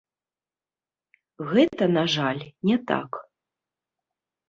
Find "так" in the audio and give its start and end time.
2.93-3.25